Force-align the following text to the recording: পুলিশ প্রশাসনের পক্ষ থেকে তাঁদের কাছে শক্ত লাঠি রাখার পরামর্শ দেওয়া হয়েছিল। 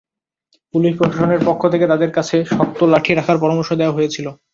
পুলিশ 0.73 0.93
প্রশাসনের 0.99 1.41
পক্ষ 1.47 1.61
থেকে 1.73 1.85
তাঁদের 1.87 2.11
কাছে 2.17 2.35
শক্ত 2.51 2.79
লাঠি 2.91 3.11
রাখার 3.13 3.37
পরামর্শ 3.41 3.69
দেওয়া 3.73 3.95
হয়েছিল। 3.97 4.25